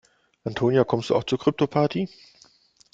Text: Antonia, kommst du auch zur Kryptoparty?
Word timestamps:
Antonia, 0.45 0.83
kommst 0.83 1.11
du 1.11 1.15
auch 1.15 1.25
zur 1.25 1.37
Kryptoparty? 1.37 2.09